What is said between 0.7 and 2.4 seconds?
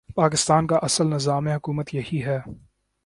اصل نظام حکومت یہی ہے۔